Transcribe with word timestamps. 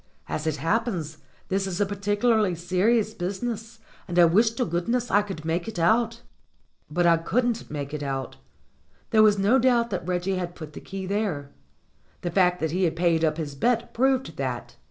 "As 0.27 0.47
it 0.47 0.55
happens, 0.55 1.19
this 1.49 1.67
is 1.67 1.79
a 1.79 1.85
particularly 1.85 2.55
serious 2.55 3.13
business, 3.13 3.77
and 4.07 4.17
I 4.17 4.25
wish 4.25 4.49
to 4.49 4.65
goodness 4.65 5.11
I 5.11 5.21
could 5.21 5.45
make 5.45 5.67
it 5.67 5.77
out." 5.77 6.23
But 6.89 7.05
I 7.05 7.17
couldn't 7.17 7.69
make 7.69 7.93
it 7.93 8.01
out. 8.01 8.37
There 9.11 9.21
was 9.21 9.37
no 9.37 9.59
doubt 9.59 9.91
that 9.91 10.07
Reggie 10.07 10.37
had 10.37 10.55
put 10.55 10.73
the 10.73 10.81
key 10.81 11.05
there; 11.05 11.51
the 12.21 12.31
fact 12.31 12.59
that 12.61 12.71
he 12.71 12.89
paid 12.89 13.23
up 13.23 13.37
his 13.37 13.53
bet 13.53 13.93
proved 13.93 14.37
that. 14.37 14.75